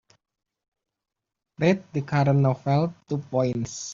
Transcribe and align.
Rate 1.59 1.93
the 1.93 2.01
current 2.01 2.39
novel 2.39 2.91
two 3.07 3.19
points 3.19 3.89